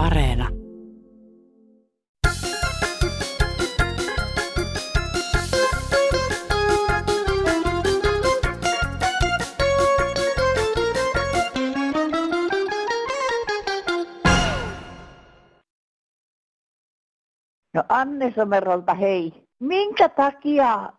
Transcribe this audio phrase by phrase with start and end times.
[0.00, 0.48] Areena.
[17.74, 19.32] No Anne Somerolta hei.
[19.58, 20.92] Minkä takia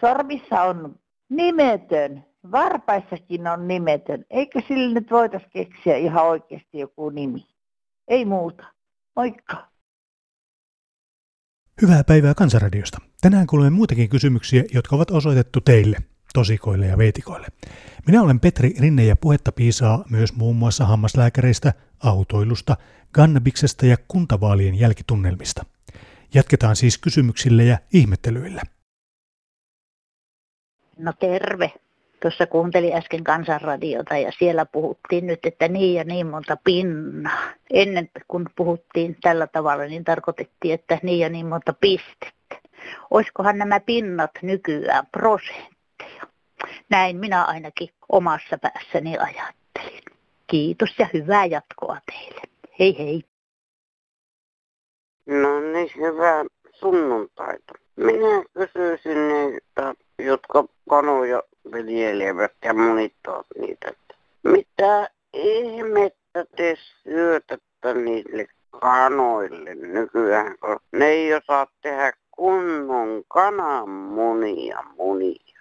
[0.00, 0.98] sormissa on
[1.28, 2.24] nimetön?
[2.52, 4.24] Varpaissakin on nimetön.
[4.30, 7.57] Eikö sille nyt voitaisiin keksiä ihan oikeasti joku nimi?
[8.08, 8.64] Ei muuta.
[9.16, 9.68] Moikka.
[11.82, 12.98] Hyvää päivää Kansanradiosta.
[13.20, 15.96] Tänään kuulemme muitakin kysymyksiä, jotka ovat osoitettu teille,
[16.34, 17.46] tosikoille ja veitikoille.
[18.06, 21.72] Minä olen Petri Rinne ja puhetta piisaa myös muun muassa hammaslääkäreistä,
[22.02, 22.76] autoilusta,
[23.12, 25.64] kannabiksesta ja kuntavaalien jälkitunnelmista.
[26.34, 28.62] Jatketaan siis kysymyksillä ja ihmettelyillä.
[30.98, 31.72] No terve.
[32.20, 37.42] Tuossa kuuntelin äsken kansanradiota ja siellä puhuttiin nyt, että niin ja niin monta pinnaa.
[37.70, 42.56] Ennen kun puhuttiin tällä tavalla, niin tarkoitettiin, että niin ja niin monta pistettä.
[43.10, 46.22] Olisikohan nämä pinnat nykyään prosentteja?
[46.90, 50.02] Näin minä ainakin omassa päässäni ajattelin.
[50.46, 52.42] Kiitos ja hyvää jatkoa teille.
[52.78, 53.24] Hei hei.
[55.26, 57.72] No niin, hyvää sunnuntaita.
[57.96, 61.42] Minä kysyisin niitä, jotka kanoja
[61.72, 63.92] viljelevät ja munittavat niitä.
[64.42, 68.46] Mitä ihmettä te syötätte niille
[68.80, 75.58] kanoille nykyään, kun ne ei osaa tehdä kunnon kananmunia munia.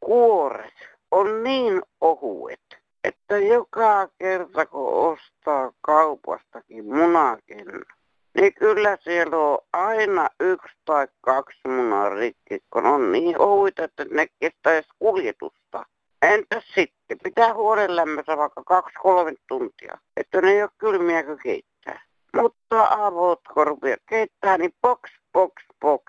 [0.00, 0.74] Kuoret
[1.10, 7.95] on niin ohuet, että joka kerta kun ostaa kaupastakin munakennan,
[8.36, 14.04] niin kyllä siellä on aina yksi tai kaksi munaa rikki, kun on niin ohuita, että
[14.10, 15.86] ne kestää edes kuljetusta.
[16.22, 17.18] Entäs sitten?
[17.22, 22.02] Pitää huolen lämmössä vaikka kaksi-kolme tuntia, että ne ei ole kylmiä kuin keittää.
[22.34, 25.00] Mutta avot korvia keittää, niin box,
[25.32, 26.02] box, box.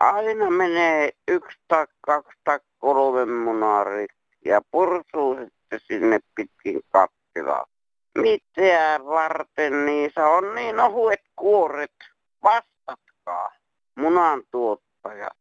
[0.00, 7.66] Aina menee yksi tai kaksi tai kolme munaa rikki ja pursuu sitten sinne pitkin kattilaa
[8.18, 11.94] mitä varten niissä on niin ohuet kuoret.
[12.42, 13.50] Vastatkaa,
[13.94, 15.38] munan tuottajat.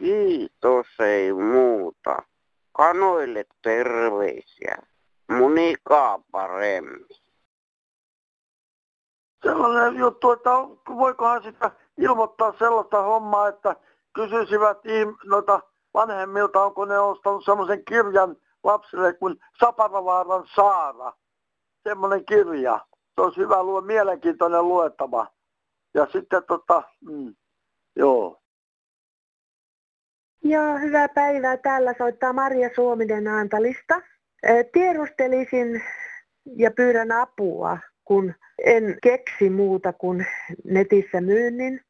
[0.00, 2.22] Kiitos, ei muuta.
[2.72, 4.76] Kanoille terveisiä.
[5.30, 7.06] Munikaa paremmin.
[9.42, 10.50] Sellainen juttu, että
[10.88, 13.76] voikohan sitä ilmoittaa sellaista hommaa, että
[14.50, 14.78] kysyisivät
[15.24, 15.60] noita
[15.94, 21.12] vanhemmilta, onko ne ostanut semmoisen kirjan lapsille kuin Saparavaaran Saara
[21.82, 22.86] semmoinen kirja.
[23.14, 25.26] Se olisi hyvä luo, mielenkiintoinen luettava.
[25.94, 27.34] Ja sitten tota, mm,
[27.96, 28.40] joo.
[30.42, 31.56] Joo, hyvää päivää.
[31.56, 34.02] Täällä soittaa Maria Suominen Antalista.
[34.72, 35.82] Tiedustelisin
[36.56, 38.34] ja pyydän apua, kun
[38.64, 40.26] en keksi muuta kuin
[40.64, 41.80] netissä myynnin.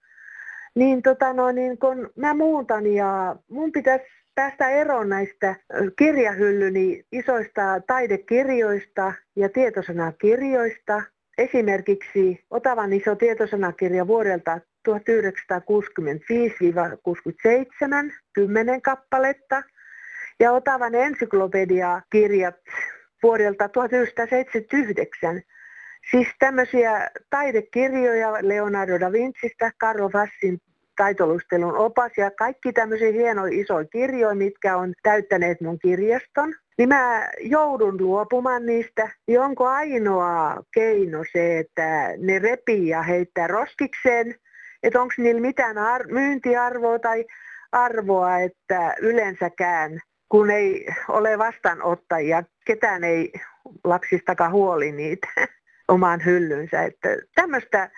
[0.80, 4.04] Niin, tota no, niin kun mä muutan ja mun pitäisi
[4.34, 5.56] päästä eroon näistä
[5.98, 11.02] kirjahyllyni isoista taidekirjoista ja tietosanakirjoista.
[11.38, 14.92] Esimerkiksi Otavan iso tietosanakirja vuodelta 1965-67,
[18.32, 19.62] 10 kappaletta.
[20.40, 22.56] Ja Otavan ensiklopedia-kirjat
[23.22, 25.42] vuodelta 1979.
[26.10, 30.58] Siis tämmöisiä taidekirjoja Leonardo da Vincistä, Carlo Fassin
[31.00, 36.54] taitolustelun opas ja kaikki tämmöisiä hienoja isoja kirjoja, mitkä on täyttäneet mun kirjaston.
[36.78, 39.08] Niin mä joudun luopumaan niistä.
[39.26, 44.34] Niin onko ainoa keino se, että ne repii ja heittää roskikseen?
[44.82, 47.24] Että onko niillä mitään ar- myyntiarvoa tai
[47.72, 53.32] arvoa, että yleensäkään kun ei ole vastaanottajia, ketään ei
[53.84, 55.28] lapsistakaan huoli niitä
[55.94, 56.82] omaan hyllynsä.
[56.82, 57.90] Että tämmöistä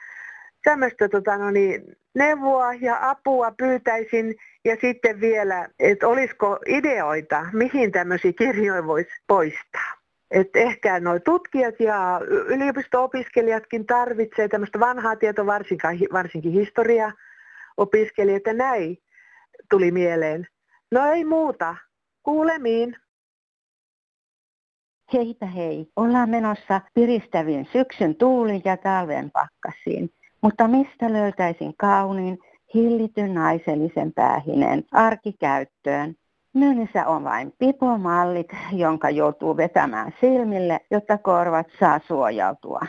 [0.62, 4.34] tämmöistä tota, no niin, neuvoa ja apua pyytäisin
[4.64, 9.92] ja sitten vielä, että olisiko ideoita, mihin tämmöisiä kirjoja voisi poistaa.
[10.30, 18.98] Että ehkä nuo tutkijat ja yliopisto-opiskelijatkin tarvitsee tämmöistä vanhaa tietoa, varsinkin, varsinkin historia-opiskelijat ja näin
[19.70, 20.46] tuli mieleen.
[20.90, 21.76] No ei muuta.
[22.22, 22.96] Kuulemiin.
[25.12, 25.86] Heipä hei.
[25.96, 30.10] Ollaan menossa piristäviin syksyn tuulin ja talven pakkasiin.
[30.42, 32.38] Mutta mistä löytäisin kauniin,
[32.74, 36.14] hillityn naisellisen päähinen arkikäyttöön?
[36.54, 42.80] Myynnissä on vain pipomallit, jonka joutuu vetämään silmille, jotta korvat saa suojautua.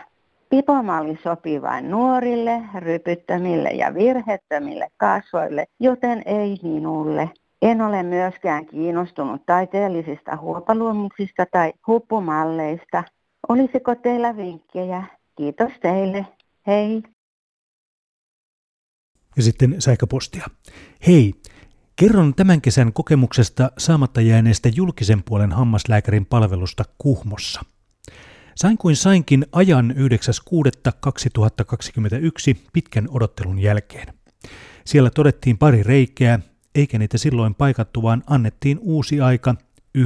[0.50, 7.30] Pipomalli sopii vain nuorille, rypyttömille ja virhettömille kasvoille, joten ei minulle.
[7.62, 13.04] En ole myöskään kiinnostunut taiteellisista huopaluomuksista tai huppumalleista.
[13.50, 15.04] Olisiko teillä vinkkejä?
[15.36, 16.26] Kiitos teille.
[16.68, 17.04] Hei.
[19.38, 20.48] Ja sitten sähköpostia.
[21.08, 21.34] Hei,
[21.96, 27.62] kerron tämän kesän kokemuksesta saamatta jääneestä julkisen puolen hammaslääkärin palvelusta Kuhmossa.
[28.56, 30.04] Sain kuin sainkin ajan 9.6.2021
[32.74, 34.14] pitkän odottelun jälkeen.
[34.86, 36.40] Siellä todettiin pari reikää,
[36.76, 39.56] eikä niitä silloin paikattu, vaan annettiin uusi aika
[39.98, 40.04] 9.9.2021.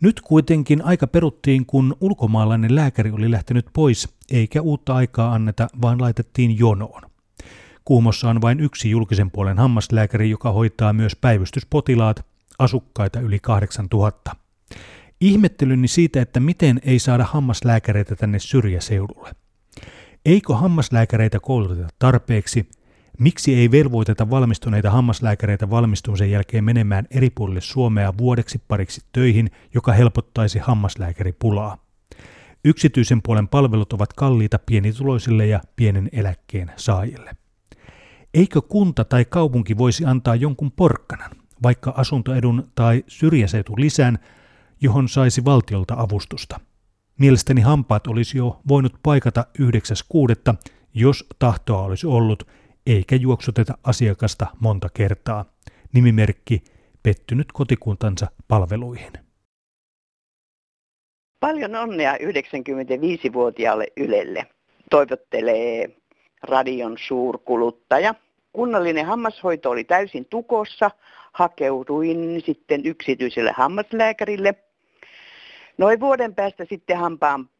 [0.00, 6.00] Nyt kuitenkin aika peruttiin, kun ulkomaalainen lääkäri oli lähtenyt pois, eikä uutta aikaa anneta, vaan
[6.00, 7.02] laitettiin jonoon.
[7.84, 12.24] Kuumossa on vain yksi julkisen puolen hammaslääkäri, joka hoitaa myös päivystyspotilaat,
[12.58, 14.36] asukkaita yli 8000.
[15.20, 19.32] Ihmettelyni siitä, että miten ei saada hammaslääkäreitä tänne syrjäseudulle.
[20.26, 22.68] Eikö hammaslääkäreitä kouluteta tarpeeksi?
[23.18, 29.92] Miksi ei velvoiteta valmistuneita hammaslääkäreitä valmistumisen jälkeen menemään eri puolille Suomea vuodeksi pariksi töihin, joka
[29.92, 31.78] helpottaisi hammaslääkäripulaa?
[32.64, 37.36] Yksityisen puolen palvelut ovat kalliita pienituloisille ja pienen eläkkeen saajille.
[38.34, 41.30] Eikö kunta tai kaupunki voisi antaa jonkun porkkanan,
[41.62, 44.18] vaikka asuntoedun tai syrjäseutu lisään,
[44.80, 46.60] johon saisi valtiolta avustusta?
[47.18, 50.54] Mielestäni hampaat olisi jo voinut paikata 9.6.,
[50.94, 52.46] jos tahtoa olisi ollut,
[52.88, 55.44] eikä juoksuteta asiakasta monta kertaa.
[55.92, 56.62] Nimimerkki
[57.02, 59.12] pettynyt kotikuntansa palveluihin.
[61.40, 64.46] Paljon onnea 95-vuotiaalle Ylelle.
[64.90, 65.90] Toivottelee
[66.42, 68.14] radion suurkuluttaja.
[68.52, 70.90] Kunnallinen hammashoito oli täysin tukossa.
[71.32, 74.54] Hakeuduin sitten yksityiselle hammaslääkärille.
[75.78, 77.50] Noin vuoden päästä sitten hampaan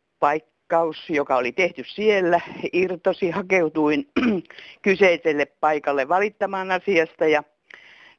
[0.68, 2.40] paikkaus, joka oli tehty siellä,
[2.72, 3.30] irtosi.
[3.30, 4.08] Hakeutuin
[4.82, 7.42] kyseiselle paikalle valittamaan asiasta ja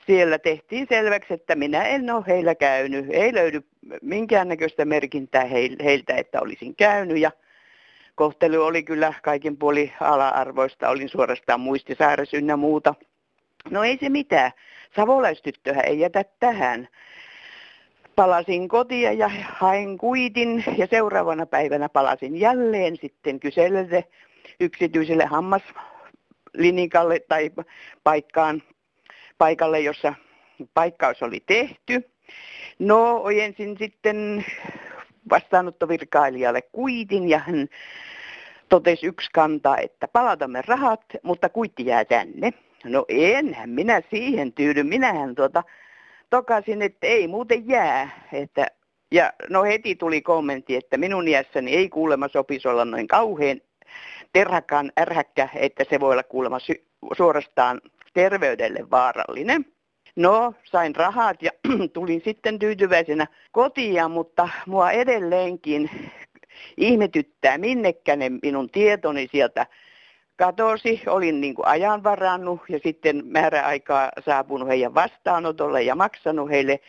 [0.08, 3.06] siellä tehtiin selväksi, että minä en ole heillä käynyt.
[3.10, 3.62] Ei löydy
[4.02, 5.46] minkäännäköistä merkintää
[5.84, 7.32] heiltä, että olisin käynyt ja
[8.16, 10.90] kohtelu oli kyllä kaikin puoli ala-arvoista.
[10.90, 12.96] Olin suorastaan muistisääräs ynnä muuta.
[13.70, 14.52] No ei se mitään.
[14.96, 16.88] Savolaistyttöhän ei jätä tähän.
[18.20, 24.04] Palasin kotia ja hain kuitin ja seuraavana päivänä palasin jälleen sitten kyselle
[24.60, 27.52] yksityiselle hammaslinikalle tai
[28.04, 28.64] paikkaan,
[29.38, 30.14] paikalle, jossa
[30.74, 32.10] paikkaus oli tehty.
[32.80, 34.46] No ojensin sitten
[35.30, 37.68] vastaanottovirkailijalle kuitin ja hän
[38.70, 42.54] totesi yksi kanta, että palautamme rahat, mutta kuitti jää tänne.
[42.86, 44.84] No enhän minä siihen tyydy.
[44.84, 45.64] Minähän tuota
[46.30, 48.28] tokasin, että ei muuten jää.
[48.34, 48.68] Että,
[49.12, 53.62] ja no heti tuli kommentti, että minun iässäni ei kuulemma sopisi olla noin kauhean
[54.34, 56.86] terhakan ärhäkkä, että se voi olla kuulemma sy-
[57.18, 57.82] suorastaan
[58.14, 59.66] terveydelle vaarallinen.
[60.16, 61.52] No, sain rahat ja
[61.94, 65.90] tulin sitten tyytyväisenä kotiin, mutta mua edelleenkin
[66.78, 69.66] ihmetyttää, minnekäne minun tietoni sieltä
[70.40, 71.02] katosi.
[71.08, 76.80] Olin niin kuin ajan varannut ja sitten määräaikaa saapunut heidän vastaanotolle ja maksanut heille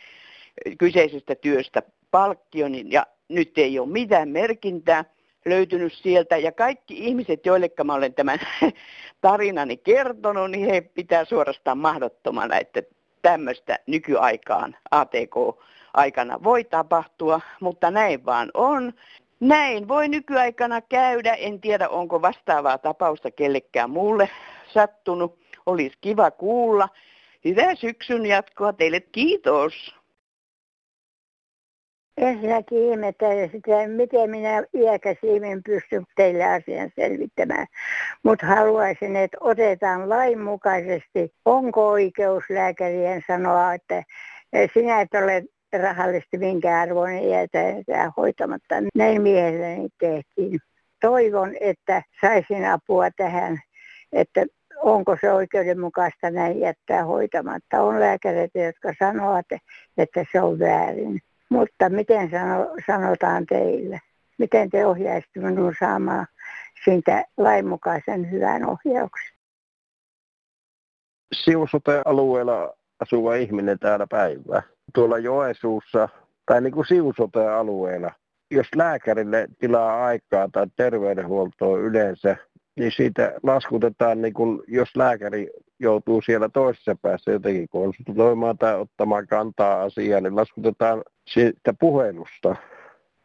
[0.77, 1.81] kyseisestä työstä
[2.11, 2.91] palkkion.
[2.91, 5.05] Ja nyt ei ole mitään merkintää
[5.45, 6.37] löytynyt sieltä.
[6.37, 8.39] Ja kaikki ihmiset, joille mä olen tämän
[9.21, 12.81] tarinani kertonut, niin he pitää suorastaan mahdottomana, että
[13.21, 18.93] tämmöistä nykyaikaan ATK-aikana voi tapahtua, mutta näin vaan on.
[19.41, 21.33] Näin voi nykyaikana käydä.
[21.33, 24.29] En tiedä, onko vastaavaa tapausta kellekään muulle
[24.73, 25.39] sattunut.
[25.65, 26.89] Olisi kiva kuulla.
[27.45, 28.99] Hyvää syksyn jatkoa teille.
[28.99, 29.95] Kiitos.
[32.17, 37.67] Ensinnäkin ihmettelen sitä, miten minä iäkäs ihminen pystyn teille asian selvittämään.
[38.23, 44.03] Mutta haluaisin, että otetaan lainmukaisesti, onko oikeus lääkärien sanoa, että
[44.73, 45.43] sinä et ole
[45.77, 48.75] rahallisesti minkä arvoinen jätä hoitamatta.
[48.95, 50.59] Näin miehelleni tehtiin.
[51.01, 53.59] Toivon, että saisin apua tähän,
[54.11, 54.45] että
[54.81, 57.81] onko se oikeudenmukaista näin jättää hoitamatta.
[57.81, 59.45] On lääkäreitä, jotka sanovat,
[59.97, 61.19] että se on väärin.
[61.49, 63.99] Mutta miten sano, sanotaan teille?
[64.37, 66.27] Miten te ohjaisitte minun saamaan
[66.83, 69.31] siitä lainmukaisen hyvän ohjauksen?
[71.33, 74.61] Siusote-alueella asuva ihminen täällä päivää.
[74.93, 76.09] Tuolla Joensuussa
[76.45, 78.11] tai niin kuin siusote-alueella.
[78.51, 82.35] Jos lääkärille tilaa aikaa tai terveydenhuoltoa yleensä,
[82.75, 89.27] niin siitä laskutetaan, niin kun, jos lääkäri joutuu siellä toisessa päässä jotenkin konsultoimaan tai ottamaan
[89.27, 92.55] kantaa asiaan, niin laskutetaan siitä puhelusta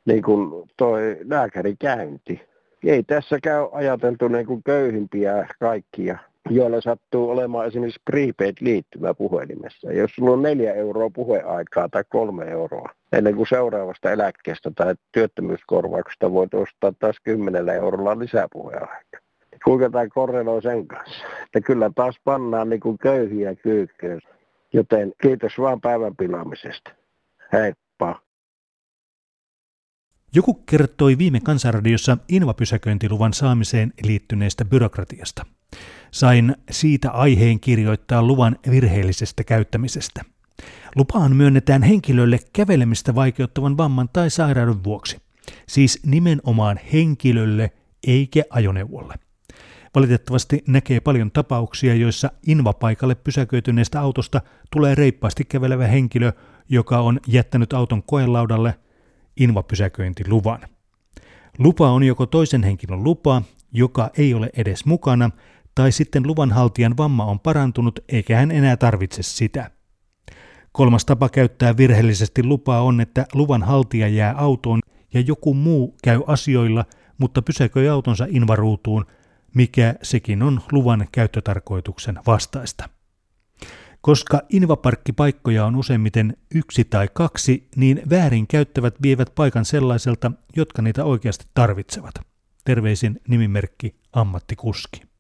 [0.04, 2.40] niin kuin toi lääkärikäynti.
[2.84, 6.18] Ei tässä käy ajateltu niin kuin köyhimpiä kaikkia
[6.50, 9.92] joilla sattuu olemaan esimerkiksi prepaid-liittymä puhelimessa.
[9.92, 16.32] Jos sulla on neljä euroa puheaikaa tai kolme euroa, ennen kuin seuraavasta eläkkeestä tai työttömyyskorvauksesta
[16.32, 19.20] voit ostaa taas kymmenellä eurolla lisäpuheaikaa.
[19.64, 21.26] Kuinka tämä korreloi sen kanssa?
[21.42, 24.20] Että kyllä taas pannaan niin kuin köyhiä kyykkyyn.
[24.72, 26.90] Joten kiitos vaan päivän pilaamisesta.
[27.52, 28.20] Heippa.
[30.34, 35.55] Joku kertoi viime kansanradiossa invapysäköintiluvan saamiseen liittyneestä byrokratiasta.
[36.10, 40.22] Sain siitä aiheen kirjoittaa luvan virheellisestä käyttämisestä.
[40.96, 45.18] Lupaan myönnetään henkilölle kävelemistä vaikeuttavan vamman tai sairauden vuoksi.
[45.68, 47.72] Siis nimenomaan henkilölle
[48.06, 49.14] eikä ajoneuvolle.
[49.94, 54.40] Valitettavasti näkee paljon tapauksia, joissa invapaikalle pysäköityneestä autosta
[54.72, 56.32] tulee reippaasti kävelevä henkilö,
[56.68, 58.74] joka on jättänyt auton koelaudalle
[59.36, 60.60] invapysäköintiluvan.
[61.58, 63.42] Lupa on joko toisen henkilön lupa,
[63.72, 65.30] joka ei ole edes mukana,
[65.76, 69.70] tai sitten luvanhaltijan vamma on parantunut eikä hän enää tarvitse sitä.
[70.72, 74.80] Kolmas tapa käyttää virheellisesti lupaa on, että luvan haltija jää autoon
[75.14, 76.84] ja joku muu käy asioilla,
[77.18, 79.06] mutta pysäköi autonsa invaruutuun,
[79.54, 82.88] mikä sekin on luvan käyttötarkoituksen vastaista.
[84.00, 91.04] Koska invaparkkipaikkoja on useimmiten yksi tai kaksi, niin väärin käyttävät vievät paikan sellaiselta, jotka niitä
[91.04, 92.14] oikeasti tarvitsevat.
[92.64, 95.15] Terveisin nimimerkki ammattikuski.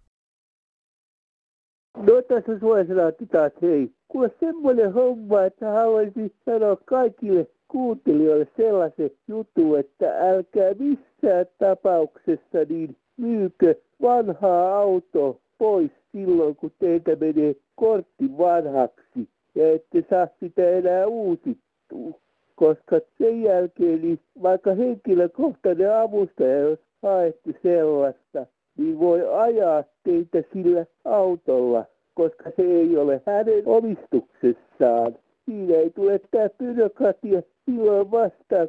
[1.96, 2.22] No
[2.60, 3.90] suojasena taas hei.
[4.08, 12.96] Kuule semmoinen homma, että haluaisin sanoa kaikille kuuntelijoille sellaisen jutun, että älkää missään tapauksessa niin
[13.16, 21.06] myykö vanhaa auto pois silloin, kun teiltä menee kortti vanhaksi ja ette saa sitä enää
[21.06, 22.20] uusittua.
[22.56, 28.46] Koska sen jälkeen, niin vaikka henkilökohtainen avustaja, jos haette sellaista,
[28.76, 35.16] niin voi ajaa teitä sillä autolla, koska se ei ole hänen omistuksessaan.
[35.44, 38.68] Siinä ei tule tämä byrokratia silloin vastaan.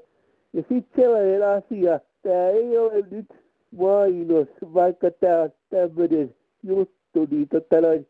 [0.54, 3.28] Ja sitten sellainen asia, tämä ei ole nyt
[3.72, 8.08] mainos, vaikka tämä on tämmöinen juttu, niin tota noin,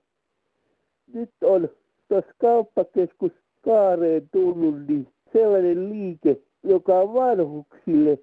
[1.13, 1.69] nyt on
[2.07, 8.19] tuossa kauppakeskus Kaareen tullut niin sellainen liike, joka on vanhuksille.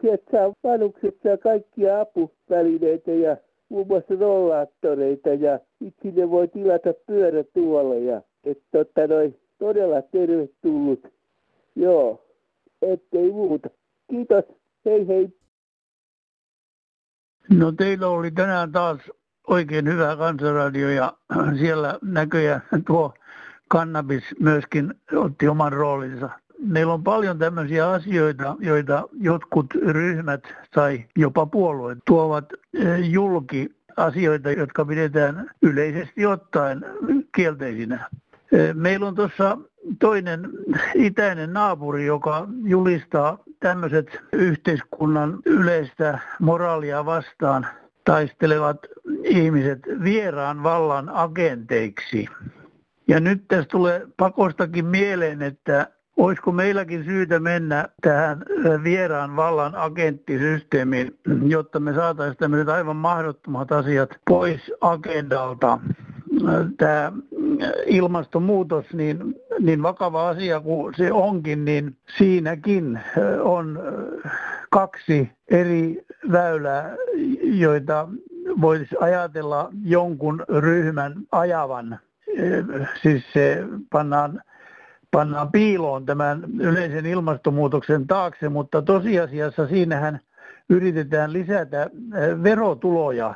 [0.00, 3.36] Sieltä saa kaikkia apuvälineitä ja
[3.68, 8.22] muun muassa rollaattoreita ja sitten ne voi tilata pyörätuoleja.
[8.44, 11.06] Että tota noin, todella tervetullut.
[11.76, 12.24] Joo,
[12.82, 13.70] ettei muuta.
[14.10, 14.44] Kiitos.
[14.84, 15.28] Hei hei.
[17.50, 18.98] No teillä oli tänään taas
[19.46, 21.12] oikein hyvä kansanradio ja
[21.60, 23.14] siellä näköjään tuo
[23.68, 26.30] kannabis myöskin otti oman roolinsa.
[26.64, 30.44] Meillä on paljon tämmöisiä asioita, joita jotkut ryhmät
[30.74, 32.44] tai jopa puolueet tuovat
[32.74, 36.84] eh, julki asioita, jotka pidetään yleisesti ottaen
[37.34, 38.10] kielteisinä.
[38.52, 39.58] Eh, meillä on tuossa
[39.98, 40.48] toinen
[40.94, 47.66] itäinen naapuri, joka julistaa tämmöiset yhteiskunnan yleistä moraalia vastaan
[48.04, 48.78] taistelevat
[49.24, 52.26] ihmiset vieraan vallan agenteiksi.
[53.08, 58.44] Ja nyt tässä tulee pakostakin mieleen, että olisiko meilläkin syytä mennä tähän
[58.84, 65.78] vieraan vallan agenttisysteemiin, jotta me saataisiin tämmöiset aivan mahdottomat asiat pois agendalta.
[66.76, 67.12] Tämä
[67.86, 73.00] ilmastonmuutos, niin, niin vakava asia kuin se onkin, niin siinäkin
[73.42, 73.78] on
[74.70, 76.96] kaksi eri väylää,
[77.42, 78.08] joita
[78.60, 81.98] voisi ajatella jonkun ryhmän ajavan.
[83.02, 84.42] Siis se pannaan,
[85.14, 90.20] pannaan piiloon tämän yleisen ilmastonmuutoksen taakse, mutta tosiasiassa siinähän
[90.68, 91.90] yritetään lisätä
[92.42, 93.34] verotuloja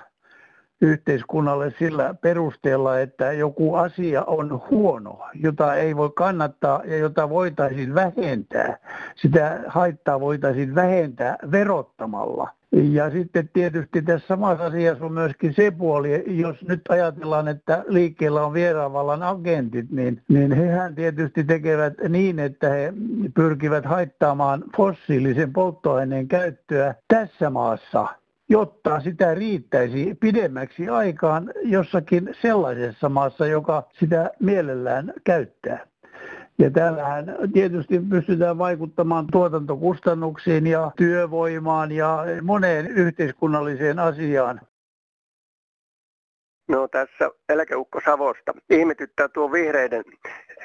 [0.81, 7.95] yhteiskunnalle sillä perusteella, että joku asia on huono, jota ei voi kannattaa ja jota voitaisiin
[7.95, 8.79] vähentää.
[9.17, 12.51] Sitä haittaa voitaisiin vähentää verottamalla.
[12.73, 18.47] Ja sitten tietysti tässä samassa asiassa on myöskin se puoli, jos nyt ajatellaan, että liikkeellä
[18.47, 22.93] on vieraanvallan agentit, niin, niin hehän tietysti tekevät niin, että he
[23.35, 28.07] pyrkivät haittaamaan fossiilisen polttoaineen käyttöä tässä maassa
[28.49, 35.87] jotta sitä riittäisi pidemmäksi aikaan jossakin sellaisessa maassa, joka sitä mielellään käyttää.
[36.59, 44.61] Ja täällähän tietysti pystytään vaikuttamaan tuotantokustannuksiin ja työvoimaan ja moneen yhteiskunnalliseen asiaan.
[46.69, 48.55] No tässä eläkeukko Savosta.
[48.71, 50.05] Ihmetyttää tuo vihreiden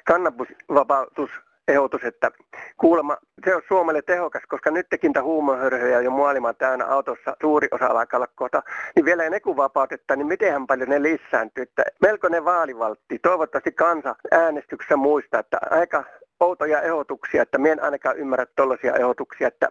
[0.06, 1.30] kannabisvapautus
[1.68, 2.32] ehdotus, että
[2.78, 7.86] kuulemma se on Suomelle tehokas, koska nytkin tämä huumohörhöjä jo maailman täynnä autossa suuri osa
[7.86, 8.64] alkaa olla kohta,
[8.96, 11.62] niin vielä ne kun vapautetaan, niin mitenhän paljon ne lisääntyy.
[11.64, 13.20] Että melkoinen vaalivaltti.
[13.20, 16.04] Toivottavasti kansa äänestyksessä muistaa, että aika
[16.40, 19.70] outoja ehdotuksia, että minä en ainakaan ymmärrä tällaisia ehdotuksia, että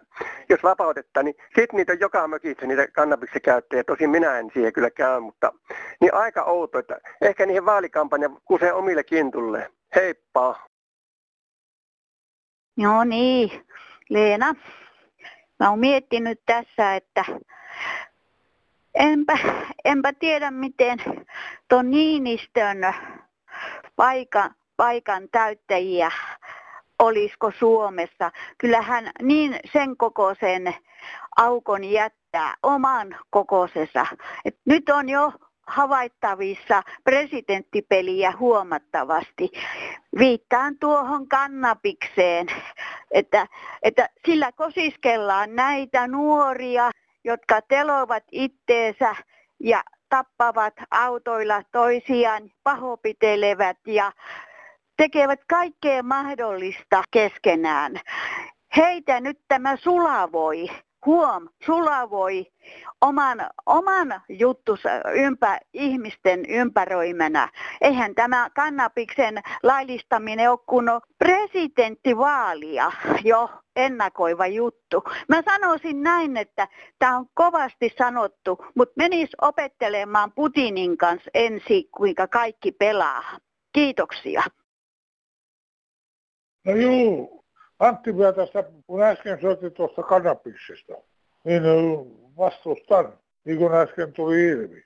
[0.49, 3.83] jos vapautetaan, niin sitten niitä on joka mökissä niitä kannabiksen käyttäjiä.
[3.83, 5.51] Tosin minä en siihen kyllä käy, mutta
[6.01, 9.71] niin aika outo, että ehkä niihin vaalikampanja kusee omille kintulle.
[9.95, 10.72] Heippa!
[12.75, 13.65] No niin,
[14.09, 14.55] Leena.
[15.59, 17.25] Mä oon miettinyt tässä, että
[18.95, 19.37] enpä,
[19.85, 20.99] enpä tiedä miten
[21.69, 22.77] tuon Niinistön
[23.95, 26.11] paikan, paikan täyttäjiä
[26.99, 28.31] olisiko Suomessa.
[28.57, 30.75] Kyllähän niin sen kokoisen
[31.37, 34.05] aukon jättää oman kokoisensa.
[34.45, 35.33] Et nyt on jo
[35.67, 39.51] havaittavissa presidenttipeliä huomattavasti.
[40.19, 42.47] Viittaan tuohon kannabikseen,
[43.11, 43.47] että,
[43.81, 46.91] että sillä kosiskellaan näitä nuoria,
[47.23, 49.15] jotka telovat itteensä
[49.59, 54.11] ja tappavat autoilla toisiaan, pahopitelevät ja
[54.97, 57.93] tekevät kaikkea mahdollista keskenään.
[58.77, 60.69] Heitä nyt tämä sulavoi,
[61.05, 62.45] huom, sulavoi
[63.01, 64.83] oman, oman juttus
[65.15, 67.49] ympä, ihmisten ympäröimänä.
[67.81, 70.85] Eihän tämä kannabiksen laillistaminen ole kun
[71.17, 72.91] presidenttivaalia
[73.23, 75.03] jo ennakoiva juttu.
[75.29, 76.67] Mä sanoisin näin, että
[76.99, 83.37] tämä on kovasti sanottu, mutta menis opettelemaan Putinin kanssa ensi, kuinka kaikki pelaa.
[83.73, 84.43] Kiitoksia.
[86.65, 87.42] No juu,
[87.83, 90.93] Antti vielä tässä, kun äsken soitti tuosta kanabiksesta,
[91.43, 91.63] niin
[92.37, 93.13] vastustan,
[93.45, 94.83] niin kuin äsken tuli ilmi.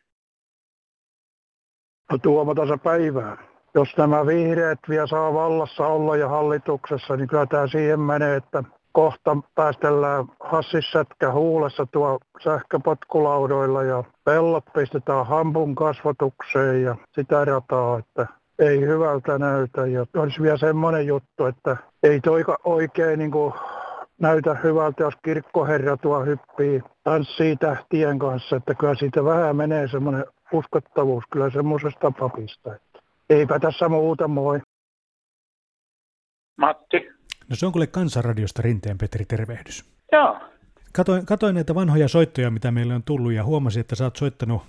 [2.12, 3.38] No Tuomo tässä päivää.
[3.76, 8.64] Jos nämä vihreät vielä saa vallassa olla ja hallituksessa, niin kyllä tämä siihen menee, että
[8.92, 18.28] kohta päästellään hassissätkä huulessa tuo sähköpotkulaudoilla ja pellot pistetään hampun kasvatukseen ja sitä rataa, että
[18.60, 19.88] ei hyvältä näytä.
[19.88, 23.54] Ja olisi vielä semmoinen juttu, että ei toi oikein niin kuin
[24.22, 30.26] näytä hyvältä, jos kirkkoherra tuo hyppii tanssii tähtien kanssa, että kyllä siitä vähän menee semmoinen
[30.54, 32.76] uskottavuus kyllä semmoisesta papista.
[32.76, 34.60] Että eipä tässä muuta, moi.
[36.58, 37.10] Matti.
[37.50, 39.86] No se on kuule Kansanradiosta Rinteen Petri, tervehdys.
[40.12, 40.40] Joo.
[40.94, 44.62] Katoin, katoin näitä vanhoja soittoja, mitä meille on tullut ja huomasin, että sä oot soittanut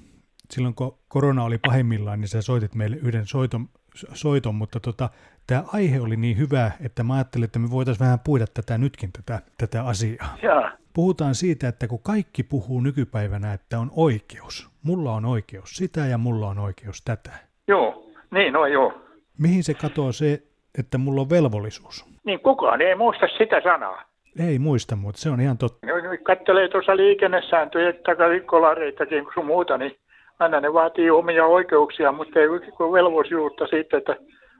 [0.50, 5.08] silloin kun korona oli pahimmillaan, niin sä soitit meille yhden soiton, soiton mutta tota,
[5.46, 9.10] tämä aihe oli niin hyvä, että mä ajattelin, että me voitaisiin vähän puida tätä nytkin,
[9.12, 10.36] tätä, tätä asiaa.
[10.42, 10.72] Ja.
[10.94, 14.68] Puhutaan siitä, että kun kaikki puhuu nykypäivänä, että on oikeus.
[14.82, 17.30] Mulla on oikeus sitä ja mulla on oikeus tätä.
[17.68, 18.92] Joo, niin no joo.
[19.38, 20.42] Mihin se katoaa se,
[20.78, 22.06] että mulla on velvollisuus?
[22.24, 24.02] Niin kukaan ei muista sitä sanaa.
[24.48, 25.86] Ei muista, mutta se on ihan totta.
[25.86, 29.98] No, kattelee tuossa liikennesääntöjä, takakolareitakin sun muuta, niin
[30.38, 32.48] aina ne vaatii omia oikeuksia, mutta ei
[32.92, 34.16] velvollisuutta siitä, että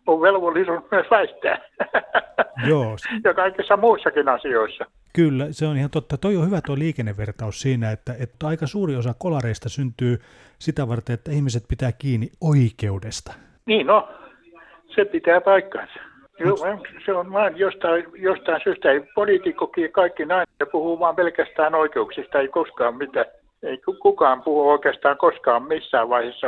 [0.06, 1.58] on velvollisuus myös väistää.
[2.68, 2.96] Joo.
[3.24, 4.84] ja kaikissa muissakin asioissa.
[5.14, 6.16] Kyllä, se on ihan totta.
[6.16, 10.18] Toi on hyvä tuo liikennevertaus siinä, että, että aika suuri osa kolareista syntyy
[10.58, 13.32] sitä varten, että ihmiset pitää kiinni oikeudesta.
[13.66, 14.08] Niin no,
[14.94, 15.94] se pitää paikkansa.
[16.38, 16.56] Joo,
[17.04, 22.40] se on vaan jostain, jostain syystä, ei poliitikkokin kaikki näin, ja puhuu vaan pelkästään oikeuksista,
[22.40, 23.26] ei koskaan mitään
[23.62, 26.46] ei kukaan puhu oikeastaan koskaan missään vaiheessa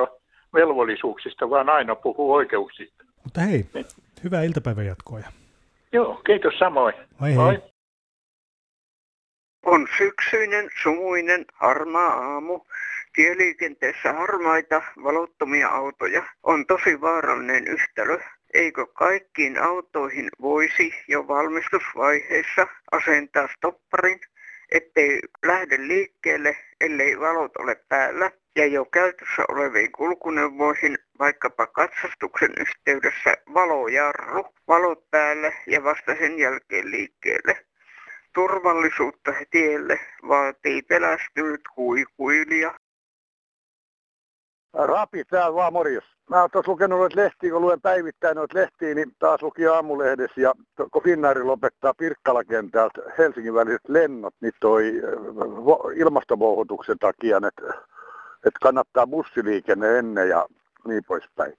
[0.54, 3.04] velvollisuuksista, vaan aina puhuu oikeuksista.
[3.24, 3.86] Mutta hei, niin.
[4.24, 5.20] hyvää iltapäivän jatkoa.
[5.92, 6.94] Joo, kiitos samoin.
[7.20, 7.70] Hei, hei.
[9.66, 12.60] On syksyinen, sumuinen, harmaa aamu.
[13.14, 16.22] Tieliikenteessä harmaita, valottomia autoja.
[16.42, 18.18] On tosi vaarallinen yhtälö.
[18.54, 24.20] Eikö kaikkiin autoihin voisi jo valmistusvaiheessa asentaa stopparin?
[24.70, 33.36] Ettei lähde liikkeelle, ellei valot ole päällä ja jo käytössä oleviin kulkuneuvoihin, vaikkapa katsastuksen yhteydessä
[33.54, 37.66] valojarru, valot päälle ja vasta sen jälkeen liikkeelle.
[38.34, 42.74] Turvallisuutta tielle vaatii pelästynyt kuikuilija.
[44.74, 46.04] Rapi täällä vaan morjens.
[46.30, 50.40] Mä oon tuossa lukenut noita lehtiä, kun luen päivittäin noita lehtiä, niin taas luki aamulehdessä
[50.40, 50.54] ja
[50.92, 57.74] kun Finnairi lopettaa Pirkkala-kentältä Helsingin väliset lennot, niin toi äh, ilmastovouhotuksen takia, että,
[58.34, 60.46] että kannattaa bussiliikenne ennen ja
[60.88, 61.52] niin poispäin.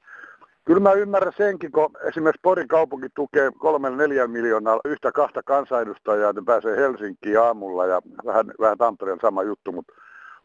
[0.65, 6.29] Kyllä mä ymmärrän senkin, kun esimerkiksi Porin kaupunki tukee kolmen neljän miljoonaa yhtä kahta kansanedustajaa,
[6.29, 9.93] että pääsee Helsinkiin aamulla ja vähän, vähän Tampereen sama juttu, mutta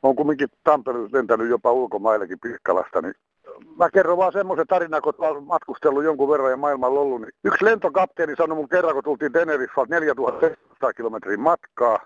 [0.08, 3.14] on kumminkin Tampereella lentänyt jopa ulkomaillekin Pirkkalasta, niin
[3.78, 7.20] mä kerron vaan semmoisen tarinan, kun olen matkustellut jonkun verran ja maailmalla ollut.
[7.20, 11.98] Niin yksi lentokapteeni sanoi mun kerran, kun tultiin Teneriffalta 4700 kilometrin matkaa,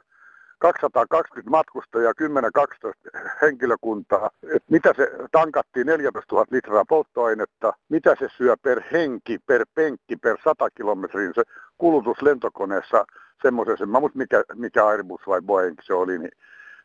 [0.58, 3.10] 220 matkustajaa, 10-12
[3.42, 4.30] henkilökuntaa.
[4.54, 10.16] Et mitä se tankattiin 14 000 litraa polttoainetta, mitä se syö per henki, per penkki,
[10.16, 11.42] per 100 kilometrin se
[11.78, 13.04] kulutus lentokoneessa
[13.42, 16.32] semmoisessa, mä mikä, mikä Airbus vai Boeing se oli, niin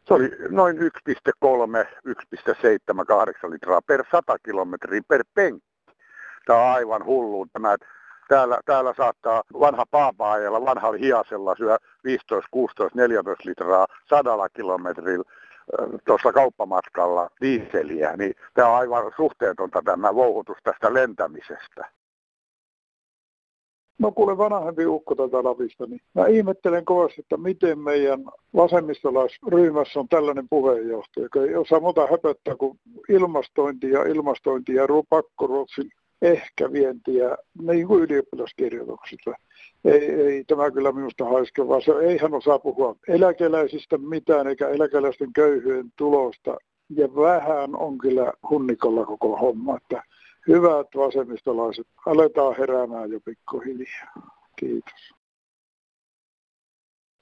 [0.07, 0.83] se oli noin 1,3,
[2.07, 5.65] 1,78 litraa per 100 kilometriä per penkki.
[6.45, 7.75] Tämä on aivan hullu tämä,
[8.27, 15.23] täällä, täällä saattaa vanha paapaajalla, vanhalla hiasella syö 15, 16, 14 litraa sadalla kilometrillä
[16.05, 21.89] tuossa kauppamatkalla diiseliä, niin tämä on aivan suhteetonta tämä vouhutus tästä lentämisestä.
[23.97, 30.07] No kuule vanhempi ukko tätä Lapista, niin mä ihmettelen kovasti, että miten meidän vasemmistolaisryhmässä on
[30.07, 32.79] tällainen puheenjohtaja, joka ei osaa muuta höpöttää kuin
[33.09, 39.31] ilmastointi ja ilmastointi ja pakkoruotsin ehkä vientiä niin kuin ylioppilaskirjoituksista.
[39.85, 44.69] Ei, ei tämä kyllä minusta haiske, vaan se, ei hän osaa puhua eläkeläisistä mitään eikä
[44.69, 46.57] eläkeläisten köyhyyden tulosta.
[46.89, 50.03] Ja vähän on kyllä hunnikolla koko homma, että
[50.47, 54.13] hyvät vasemmistolaiset, aletaan heräämään jo pikkuhiljaa.
[54.55, 55.13] Kiitos.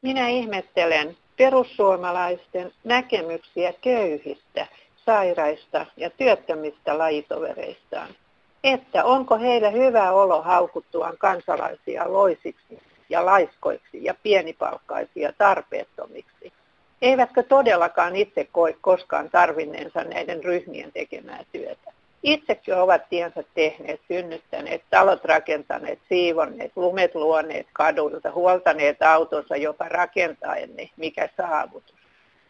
[0.01, 4.67] Minä ihmettelen perussuomalaisten näkemyksiä köyhistä,
[5.05, 8.15] sairaista ja työttömistä lajitovereistaan
[8.63, 16.53] että onko heillä hyvä olo haukuttuaan kansalaisia loisiksi ja laiskoiksi ja pienipalkkaisia tarpeettomiksi.
[17.01, 21.92] Eivätkö todellakaan itse koe koskaan tarvinneensa näiden ryhmien tekemää työtä.
[22.23, 30.75] Itsekin ovat tiensä tehneet, synnyttäneet, talot rakentaneet, siivonneet, lumet luoneet kaduilta, huoltaneet autonsa jopa rakentaen
[30.75, 32.03] ne, mikä saavutus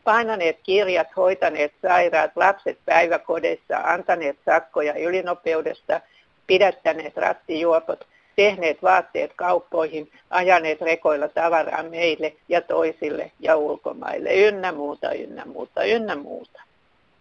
[0.04, 6.02] painaneet kirjat, hoitaneet sairaat, lapset päiväkodeissa, antaneet sakkoja ylinopeudesta,
[6.48, 15.12] pidättäneet rattijuopot, tehneet vaatteet kauppoihin, ajaneet rekoilla tavaraa meille ja toisille ja ulkomaille, ynnä muuta,
[15.12, 16.62] ynnä muuta, ynnä muuta.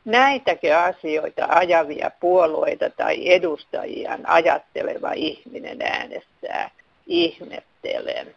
[0.04, 6.70] Näitäkö asioita ajavia puolueita tai edustajiaan ajatteleva ihminen äänestää?
[7.06, 8.34] Ihmettelen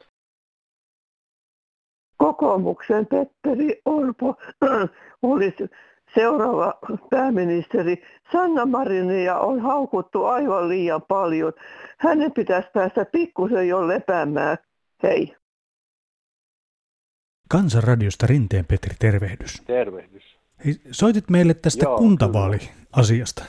[2.17, 4.35] kokoomuksen Petteri Orpo
[5.21, 5.69] olisi
[6.13, 6.73] seuraava
[7.09, 8.03] pääministeri.
[8.31, 11.53] Sanna Marinia on haukuttu aivan liian paljon.
[11.97, 14.57] Hänen pitäisi päästä pikkusen jo lepäämään.
[15.03, 15.35] Hei.
[17.49, 19.61] Kansanradiosta Rinteen Petri, tervehdys.
[19.65, 20.44] Tervehdys.
[20.65, 23.43] Hei, soitit meille tästä Joo, kuntavaaliasiasta.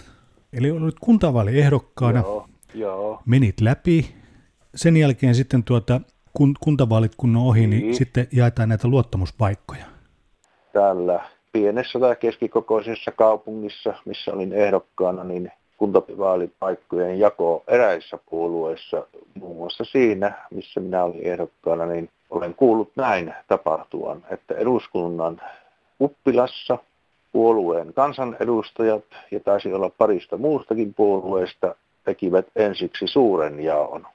[0.52, 3.22] Eli olit kuntavaaliehdokkaana, Joo, joo.
[3.26, 4.14] menit läpi.
[4.74, 6.00] Sen jälkeen sitten tuota,
[6.32, 9.84] kun, kuntavaalit kun on ohi, niin, niin sitten jaetaan näitä luottamuspaikkoja.
[10.72, 11.20] Täällä
[11.52, 20.32] pienessä tai keskikokoisessa kaupungissa, missä olin ehdokkaana, niin kuntavaalipaikkojen jako eräissä puolueissa, muun muassa siinä,
[20.50, 25.40] missä minä olin ehdokkaana, niin olen kuullut näin tapahtuvan, että eduskunnan
[26.00, 26.78] uppilassa
[27.36, 34.06] puolueen kansanedustajat ja taisi olla parista muustakin puolueesta tekivät ensiksi suuren jaon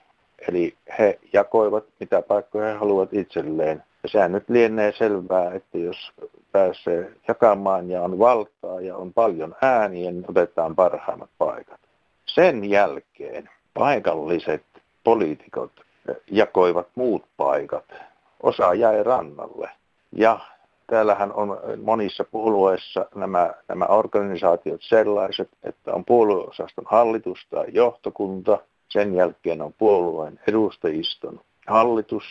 [0.48, 3.84] Eli he jakoivat, mitä paikkoja he haluavat itselleen.
[4.04, 6.12] Ja sehän nyt lienee selvää, että jos
[6.52, 11.80] pääsee jakamaan ja on valtaa ja on paljon ääniä, niin otetaan parhaimmat paikat.
[12.26, 14.64] Sen jälkeen paikalliset
[15.04, 15.72] poliitikot
[16.32, 17.86] jakoivat muut paikat.
[18.44, 19.70] Osa jäi rannalle.
[20.12, 20.40] Ja
[20.92, 28.58] täällähän on monissa puolueissa nämä, nämä organisaatiot sellaiset, että on puolueosaston hallitus tai johtokunta–
[28.92, 32.24] sen jälkeen on puolueen edustajiston hallitus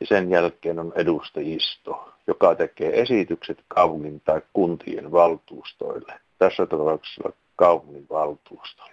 [0.00, 6.20] ja sen jälkeen on edustajisto, joka tekee esitykset kaupungin tai kuntien valtuustoille.
[6.38, 8.92] Tässä tapauksessa kaupungin valtuustolle.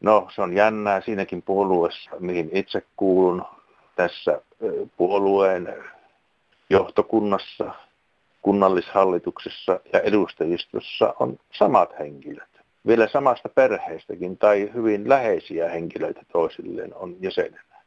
[0.00, 3.44] No, se on jännää siinäkin puolueessa, mihin itse kuulun
[3.96, 4.40] tässä
[4.96, 5.74] puolueen
[6.70, 7.74] johtokunnassa,
[8.42, 12.50] kunnallishallituksessa ja edustajistossa on samat henkilöt
[12.86, 17.80] vielä samasta perheestäkin tai hyvin läheisiä henkilöitä toisilleen on jäsenenä.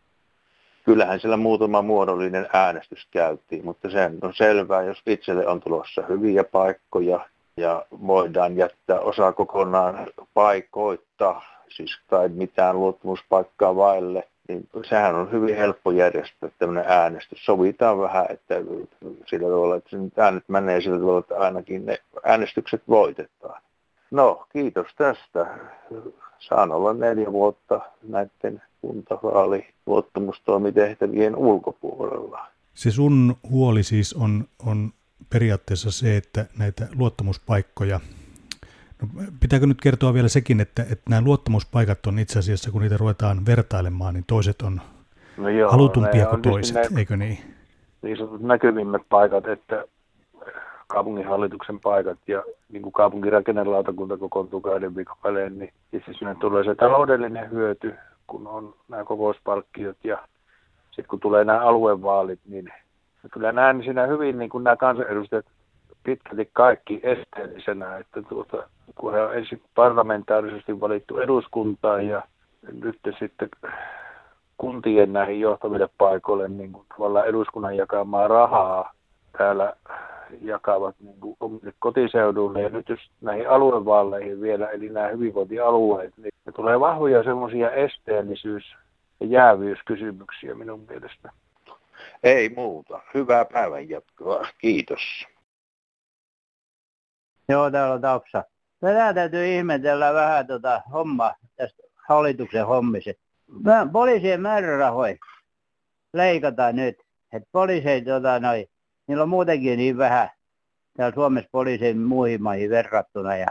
[0.85, 6.43] Kyllähän siellä muutama muodollinen äänestys käytiin, mutta sen on selvää, jos itselle on tulossa hyviä
[6.43, 15.32] paikkoja ja voidaan jättää osa kokonaan paikoitta, siis tai mitään luottamuspaikkaa vaille, niin sehän on
[15.32, 17.45] hyvin helppo järjestää tämmöinen äänestys.
[17.45, 18.56] Sovitaan vähän, että
[19.25, 23.62] sillä tavalla, että äänet menee sillä tavalla, että ainakin ne äänestykset voitetaan.
[24.12, 25.47] No, kiitos tästä.
[26.39, 32.47] Saan olla neljä vuotta näiden kuntavaali luottamustoimitehtävien ulkopuolella.
[32.73, 34.91] Se sun huoli siis on, on
[35.29, 37.99] periaatteessa se, että näitä luottamuspaikkoja
[39.03, 42.97] No, pitääkö nyt kertoa vielä sekin, että, että nämä luottamuspaikat on itse asiassa, kun niitä
[42.97, 44.81] ruvetaan vertailemaan, niin toiset on
[45.37, 47.37] no joo, halutumpia kuin toiset, ne, eikö niin?
[48.01, 49.85] Niin sanotut näkyvimmät paikat, että
[50.87, 56.75] kaupunginhallituksen paikat ja niin kuin kaupunkirakennelautakunta kokoontuu kahden viikon välein, niin itse sinne tulee se
[56.75, 57.93] taloudellinen hyöty,
[58.27, 60.17] kun on nämä kokouspalkkiot ja
[60.85, 62.73] sitten kun tulee nämä aluevaalit, niin
[63.31, 65.45] kyllä näen siinä hyvin niin kuin nämä kansanedustajat
[66.03, 72.23] pitkälti kaikki esteellisenä, että tuota, kun he on ensin parlamentaarisesti valittu eduskuntaan ja
[72.81, 73.49] nyt sitten
[74.57, 78.93] kuntien näihin johtaville paikoille niin kuin tavallaan eduskunnan jakamaa rahaa
[79.37, 79.73] täällä
[80.41, 86.33] jakavat niin kuin omille kotiseuduille ja nyt jos näihin aluevaaleihin vielä, eli nämä hyvinvointialueet, niin
[86.45, 88.75] ne tulee vahvoja semmoisia esteellisyys-
[89.19, 91.31] ja jäävyyskysymyksiä minun mielestä.
[92.23, 92.99] Ei muuta.
[93.13, 94.47] Hyvää päivänjatkoa.
[94.57, 95.27] Kiitos.
[97.49, 98.43] Joo, täällä on Tapsa.
[98.79, 103.19] Tätä täytyy ihmetellä vähän tuota homma, tästä hallituksen hommiset.
[103.91, 105.15] Poliisien määrärahoja
[106.13, 106.97] leikataan nyt.
[107.34, 108.67] Että poliiseja, tota, noi,
[109.08, 110.29] niillä on muutenkin niin vähän
[110.97, 113.36] täällä Suomessa poliisien muihin maihin verrattuna.
[113.36, 113.47] Ja,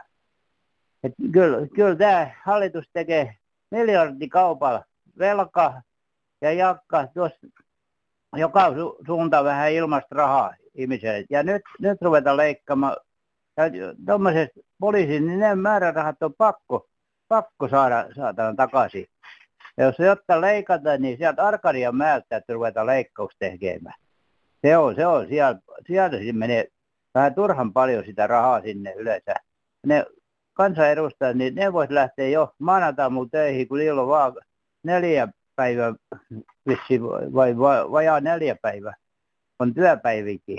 [1.02, 3.36] et kyllä, kyllä tämä hallitus tekee
[3.70, 4.84] miljardikaupalla
[5.18, 5.82] velka
[6.40, 7.46] ja jakka tuossa
[8.36, 11.24] joka su- suuntaan vähän ilmasta rahaa ihmiselle.
[11.30, 12.96] Ja nyt, nyt ruvetaan leikkaamaan
[14.06, 16.88] tuommoisesta poliisin, niin ne määrärahat on pakko,
[17.28, 19.06] pakko saada, saada takaisin.
[19.76, 23.94] Ja jos jotta leikata, niin sieltä Arkadia määltä, että ruvetaan leikkaus tekemään.
[24.62, 26.68] Se on, se on, sieltä, sieltä siis menee
[27.14, 29.34] vähän turhan paljon sitä rahaa sinne yleensä.
[29.86, 30.06] Ne
[30.52, 34.32] kansanedustajat, niin ne vois lähteä jo maanantaamuun töihin, kun niillä on vaan
[34.82, 35.94] neljä päivää,
[36.68, 37.02] vissi,
[37.34, 38.94] vai, vai vajaa neljä päivää
[39.62, 40.58] on työpäivikin.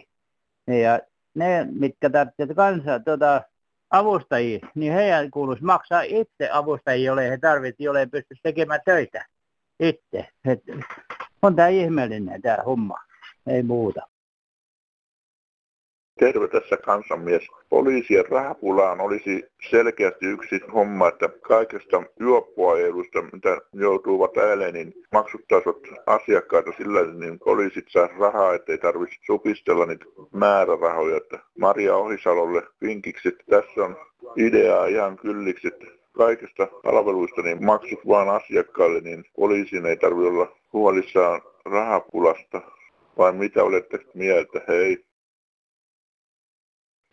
[0.67, 0.99] Ja
[1.35, 3.41] ne, mitkä tarvitsevat kanssa tuota,
[3.89, 9.25] avustajia, niin heidän kuuluisi maksaa itse avustajia, jolle he tarvitsevat, jolle he pystyisi tekemään töitä
[9.79, 10.27] itse.
[10.45, 10.59] Et
[11.41, 12.97] on tämä ihmeellinen tämä homma,
[13.47, 14.01] ei muuta.
[16.19, 17.47] Terve tässä kansanmies.
[17.69, 26.71] Poliisien rahapulaan olisi selkeästi yksi homma, että kaikesta juoppuajelusta, mitä joutuvat ääneen, niin maksuttaisivat asiakkaita
[26.77, 31.17] sillä, niin poliisit saa rahaa, ettei tarvitse supistella niitä määrärahoja.
[31.17, 33.97] Että Maria Ohisalolle vinkiksi, että tässä on
[34.37, 40.55] ideaa ihan kylliksi, että kaikista palveluista niin maksut vaan asiakkaille, niin poliisin ei tarvitse olla
[40.73, 42.61] huolissaan rahapulasta.
[43.17, 44.61] Vai mitä olette mieltä?
[44.67, 45.05] Hei!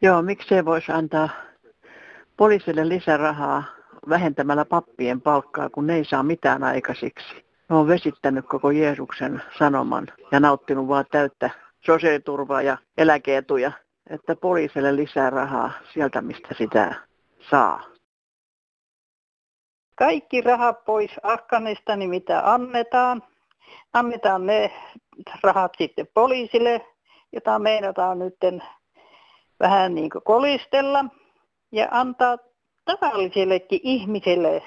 [0.02, 1.28] Joo, miksei voisi antaa
[2.36, 3.64] poliisille lisärahaa
[4.08, 7.44] vähentämällä pappien palkkaa, kun ne ei saa mitään aikaisiksi.
[7.68, 11.50] Ne on vesittänyt koko Jeesuksen sanoman ja nauttinut vaan täyttä
[11.86, 13.72] sosiaaliturvaa ja eläkeetuja,
[14.10, 16.94] että poliisille lisää rahaa sieltä, mistä sitä
[17.50, 17.82] saa.
[19.96, 23.22] Kaikki rahat pois Afganistanin, mitä annetaan.
[23.92, 24.72] Annetaan ne
[25.42, 26.86] rahat sitten poliisille,
[27.32, 28.36] jota meinataan nyt
[29.60, 31.04] vähän niin kuin kolistella
[31.72, 32.38] ja antaa
[32.84, 34.62] tavallisellekin ihmiselle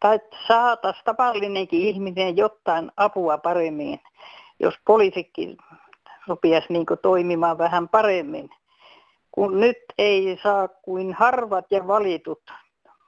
[0.00, 4.00] tai saataisiin tavallinenkin ihminen jotain apua paremmin,
[4.60, 5.56] jos poliisikin
[6.26, 8.50] rupiaisi niin toimimaan vähän paremmin.
[9.32, 12.42] Kun nyt ei saa kuin harvat ja valitut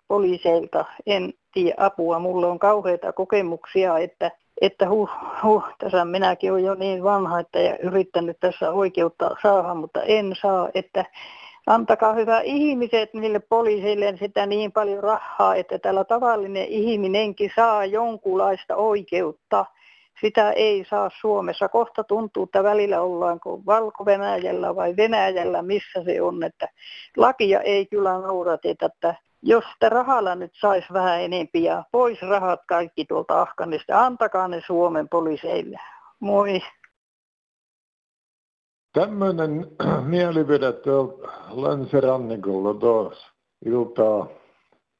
[0.09, 2.19] poliiseilta, en tiedä apua.
[2.19, 4.31] Mulla on kauheita kokemuksia, että
[4.61, 5.11] että huh,
[5.43, 10.37] huh, tässä minäkin olen jo niin vanha, että ja yrittänyt tässä oikeutta saada, mutta en
[10.41, 11.05] saa, että
[11.67, 18.77] antakaa hyvä ihmiset niille poliisille sitä niin paljon rahaa, että tällä tavallinen ihminenkin saa jonkunlaista
[18.77, 19.65] oikeutta.
[20.21, 21.69] Sitä ei saa Suomessa.
[21.69, 26.69] Kohta tuntuu, että välillä ollaanko Valko-Venäjällä vai Venäjällä, missä se on, että
[27.17, 32.61] lakia ei kyllä noudateta, että jos sitä rahalla nyt saisi vähän enempi ja pois rahat
[32.69, 35.81] kaikki tuolta Afganista, antakaa ne Suomen poliiseille.
[36.21, 36.61] Moi.
[38.93, 39.67] Tämmöinen
[40.05, 40.67] mielipide
[41.51, 43.31] länsirannikolla taas
[43.65, 44.27] iltaa.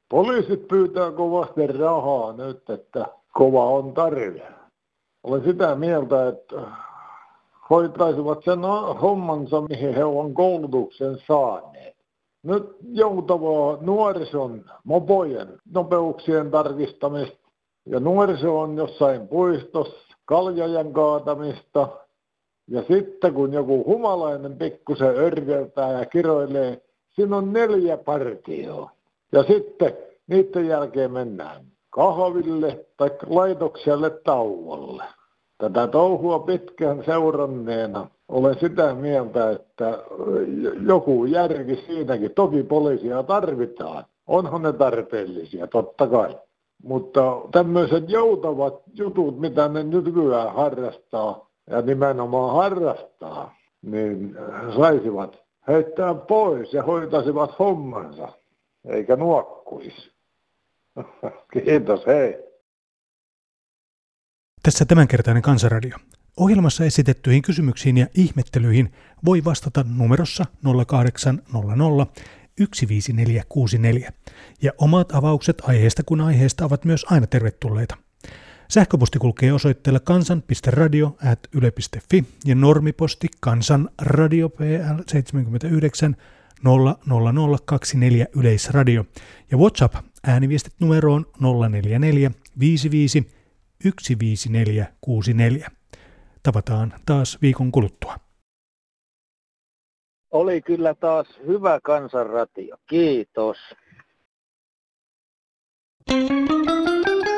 [0.09, 4.47] Poliisit pyytää kovasti rahaa nyt, että kova on tarve.
[5.23, 6.55] Olen sitä mieltä, että
[7.69, 8.59] hoitaisivat sen
[9.01, 12.00] hommansa, mihin he ovat koulutuksen saaneet
[12.43, 17.37] nyt joutavaa nuorison mopojen nopeuksien tarkistamista
[17.85, 21.87] ja nuoriso on jossain puistossa kaljojen kaatamista
[22.67, 28.91] ja sitten kun joku humalainen pikkusen örveltää ja kiroilee, siinä on neljä partioa.
[29.31, 35.03] Ja sitten niiden jälkeen mennään kahville tai laitokselle tauolle.
[35.57, 39.99] Tätä touhua pitkään seuranneena olen sitä mieltä, että
[40.87, 42.31] joku järki siinäkin.
[42.31, 44.05] Toki poliisia tarvitaan.
[44.27, 46.37] Onhan ne tarpeellisia, totta kai.
[46.83, 54.35] Mutta tämmöiset joutavat jutut, mitä ne nykyään harrastaa, ja nimenomaan harrastaa, niin
[54.75, 58.27] saisivat heittää pois ja hoitaisivat hommansa,
[58.85, 60.11] eikä nuokkuisi.
[61.53, 62.51] Kiitos, hei.
[64.63, 65.97] Tässä tämänkertainen Kansanradio.
[66.37, 68.93] Ohjelmassa esitettyihin kysymyksiin ja ihmettelyihin
[69.25, 70.45] voi vastata numerossa
[70.87, 72.07] 0800
[72.87, 74.11] 15464.
[74.61, 77.97] Ja omat avaukset aiheesta kun aiheesta ovat myös aina tervetulleita.
[78.67, 86.15] Sähköposti kulkee osoitteella kansan.radio.yle.fi ja normiposti kansanradio PL 79
[86.63, 89.05] 00024 Yleisradio
[89.51, 93.31] ja WhatsApp ääniviestit numeroon 044 55
[93.83, 95.80] 15464.
[96.43, 98.15] Tavataan taas viikon kuluttua.
[100.31, 102.77] Oli kyllä taas hyvä kansanratio.
[102.89, 103.57] Kiitos.
[106.09, 107.30] Thank you.